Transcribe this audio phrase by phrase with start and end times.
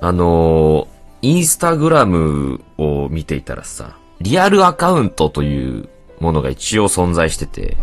[0.00, 5.88] あのー、インスタグラムを見ていたらさ、リアルアカウントという
[6.20, 7.76] ものが一応存在してて、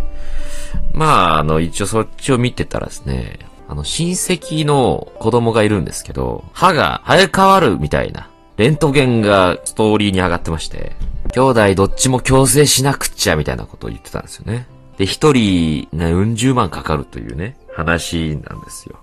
[0.94, 10.96] まあ、あの、一応そっちを見てたらですね、あの、親戚の子供がいるんですけど、歯が生え変わるみたいな、レントゲンがストーリーに上がってまして、
[11.34, 14.68] 兄弟どっちも矯正しなくっちゃみたいなことを言ってたんですよね。
[14.98, 18.98] で、一人、ね、うん十万かかるというね、話なんですよ。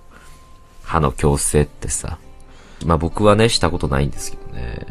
[0.83, 2.19] 歯の矯正ってさ。
[2.85, 4.87] まあ僕はね、したことないんですけどね。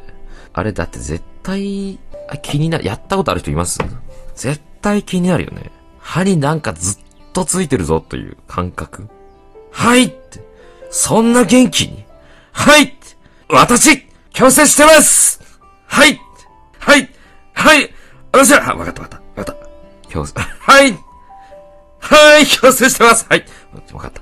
[0.53, 1.99] あれだって絶対、
[2.41, 3.79] 気になる、やったことある人います？
[4.35, 5.71] 絶対気になるよね。
[5.99, 6.97] 歯になんかずっ
[7.33, 9.07] とついてるぞという感覚。
[9.71, 10.41] はいって。
[10.89, 12.05] そんな元気に。
[12.51, 12.93] はいって
[13.49, 15.41] 私、強制してます
[15.87, 16.19] はい
[16.79, 17.09] はい
[17.53, 17.89] はい
[18.31, 19.57] 私は、わかったわかったわかっ
[20.03, 20.09] た。
[20.09, 20.97] 強制、はい
[21.99, 23.45] はい強制してますはい
[23.91, 24.21] わかった。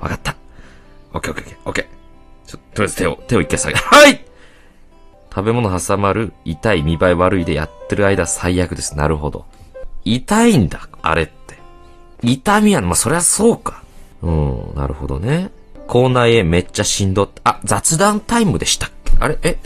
[0.00, 0.36] わかった。
[1.12, 1.95] オッケーオッケーオッケー。
[2.76, 4.24] とりあえず手を、手を一回下げ、はい
[5.30, 8.96] 食べ物挟まる、痛い、見栄え悪いでやってる間最悪です。
[8.96, 9.44] なるほど。
[10.04, 11.58] 痛いんだ、あれって。
[12.22, 13.82] 痛みは、まあ、そりゃそうか。
[14.22, 15.50] うん、なるほどね。
[15.88, 19.12] 口内炎めっちゃしんどって、あ、雑談タイムでしたっけ？
[19.20, 19.38] あれ？
[19.42, 19.58] え？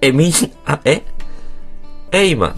[0.00, 0.32] え、みん、
[0.64, 1.02] あ、え？
[2.12, 2.54] え、今、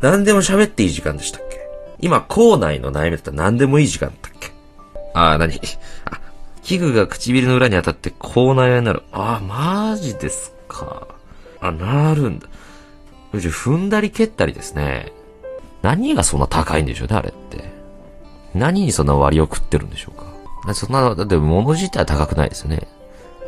[0.00, 1.60] 何でも喋っていい時間でしたっけ？
[2.00, 4.50] 今、口内の悩みだったら何でもいい時間だったっけ？
[5.14, 5.58] あ、なにあ、
[6.62, 9.02] 器具が唇の裏に当たって口内炎になる。
[9.12, 11.08] あ、マジですか。
[11.60, 12.46] あ、なるんだ。
[13.32, 15.12] 踏んだり蹴ったりですね。
[15.82, 17.70] 何がそんな高いんでしょうね、あれって。
[18.54, 20.18] 何にそんな割を食ってるんでしょう
[20.68, 20.74] か。
[20.74, 22.88] そんな、だって物自体は高くないですよね。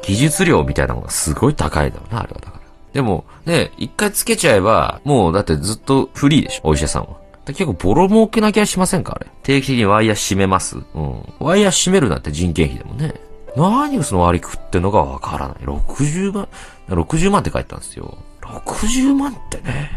[0.02, 2.62] 技術量みたいなものがすごい高いだろうな、あれはだから。
[2.92, 7.21] でも、ね、一回つけちゃえば、もうだってずっとフリーでしょ、お医者さんは。
[7.46, 9.30] 結構ボロ儲けな気がしませんかあれ？
[9.42, 11.22] 定期的にワイヤー締めますうん。
[11.40, 13.14] ワイヤー締めるなんて人件費でもね。
[13.56, 15.56] 何をその割り食ってんのかわからない。
[15.58, 16.48] 60万、
[16.88, 18.16] 60万って書いてたんですよ。
[18.40, 19.90] 60万ってね。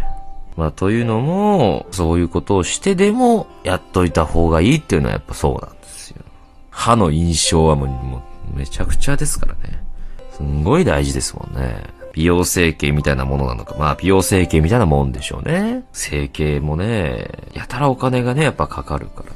[0.58, 6.22] まあ、というのも、そういうことをしてでも、やっといた方がいいっていうのはやっぱそうなんですよ。
[6.70, 8.24] 歯の印象はもう、も
[8.54, 9.84] うめちゃくちゃですからね。
[10.32, 11.84] すんごい大事ですもんね。
[12.16, 13.76] 美容整形みたいなものなのか。
[13.78, 15.84] まあ、美容整形みたいなもんでしょうね。
[15.92, 19.36] 整形もね、やたらお金がね、やっぱかかるからね。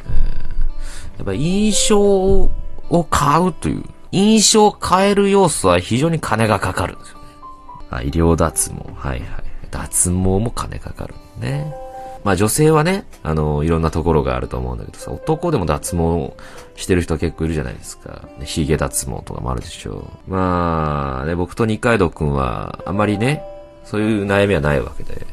[1.18, 2.50] やっぱ印象を
[3.10, 7.26] 買うという、印象を変える要素は非常に金がかかるんですよね。
[7.92, 8.76] あ、医療脱毛。
[8.96, 9.28] はいはい。
[9.70, 11.76] 脱毛も金かかるね。
[12.24, 16.34] まあ女性はね、あの、いろんなところがあると思うんだけどさ、男でも脱毛
[16.76, 18.28] してる人結構いるじゃないですか。
[18.44, 20.32] 髭脱毛とかもあるでしょう。
[20.32, 23.44] まあ、ね、僕と二階堂くんは、あまりね、
[23.86, 25.26] そういう悩みはないわけで。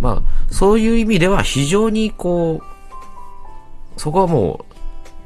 [0.00, 4.74] まあ、そういう意味では非常にこう、そこはもう、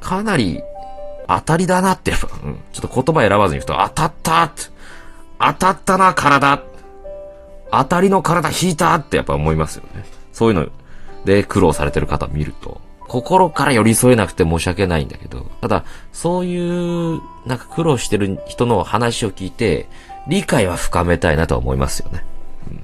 [0.01, 0.63] かなり
[1.27, 2.15] 当たりだなって、う
[2.49, 4.63] ん、ちょっと言葉選ばずに言うと、当たったって
[5.41, 6.63] 当たったな、体
[7.71, 10.05] 当たりの体引いたってやっぱ思いますよね。
[10.33, 10.67] そういうの
[11.29, 19.89] で苦労されてる方見ると、心から寄り添えなくて申し訳ないんだけど、ただ、そういう、なんか苦労してる人の話を聞いて、
[20.27, 22.25] 理解は深めたいなとは思いますよね。
[22.69, 22.77] うん、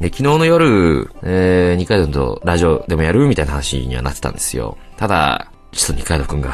[0.00, 4.76] で、昨日の夜、えー、二階堂とラジオでもやるみたいな話にはなってたんですよ。
[4.96, 6.52] ただ、ちょっと二階堂くんが、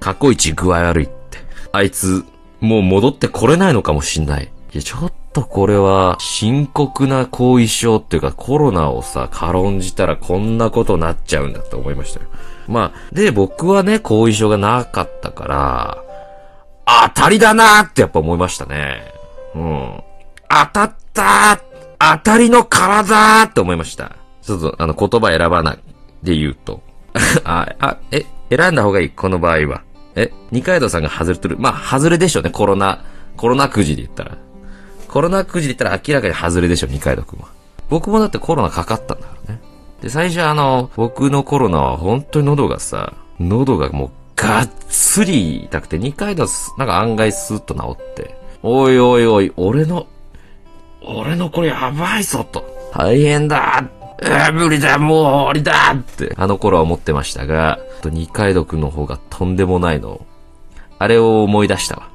[0.00, 1.38] 過去一具合悪いって。
[1.72, 2.24] あいつ、
[2.60, 4.50] もう戻ってこれないのかもしんない。
[4.74, 12.26] いや、ちょっとこれは深刻な後遺症っていうかコロナをさ、軽んじたらこんなことになっちゃうんだって思いましたよ。
[12.66, 16.04] まあ、で、僕はね、後遺症がなかったから、
[17.14, 19.04] 当たりだなーってやっぱ思いましたね。
[19.54, 20.02] うん。
[20.48, 24.16] 当たったー当たりの体って思いました。
[24.42, 25.78] ちょっと、あの、言葉選ばない
[26.24, 26.82] で言うと。
[27.44, 29.82] あ、あ、え、選んだ方がいいこの場合は。
[30.16, 31.56] え、二階堂さんが外れてる。
[31.60, 33.04] まあ、外れでしょうね、コロナ、
[33.36, 34.36] コロナくじで言ったら。
[35.14, 37.46] コロナくじで言ったら明らかに外れでしょ、二階堂くんは。
[37.88, 39.60] 僕もだってコロナかかったんだからね。
[40.02, 46.48] で、最初あの、僕のコロナは本当に喉がさ、喉がもうがっつり痛くて、二階堂
[46.78, 50.08] なんか案外スーッと治って、おいおいおい、俺の、
[51.00, 52.64] 俺のこれやばいぞと。
[52.92, 53.88] 大変だ
[54.20, 60.26] え無理だもう終わりだって、あの頃は思ってましたが、二階堂くんの方がとんでもないの。
[60.98, 62.13] あれを思い出したわ。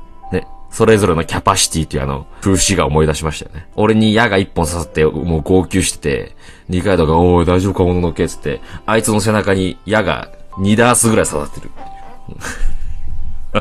[0.71, 3.67] それぞれのキャパシティっていうあの、風刺が思い出しましたよね。
[3.75, 6.35] 俺に矢が一本刺さって、もう号泣してて、
[6.69, 11.71] 二階堂が、おい、大丈夫か、もののけつって、あいつの背中に矢が2ダースぐらい刺さってる。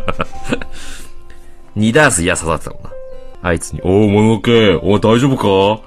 [1.77, 2.91] 2ダース矢刺さってたもんな。
[3.43, 5.83] あいつに、おい、もののけ、おい、大丈夫か？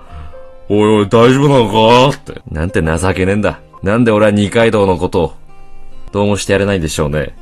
[0.70, 1.70] おいおい、大丈夫なの
[2.12, 2.18] か？
[2.18, 2.42] って。
[2.50, 3.60] なんて情けねえんだ。
[3.84, 5.34] なんで俺は二階堂のことを、
[6.12, 7.36] どうもしてやれないんでしょうね。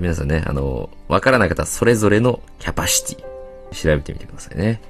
[0.00, 3.32] 皆さんね、あの、わからない方はそれぞれのキャパシティ。
[3.72, 4.80] 調べてみてくださいね。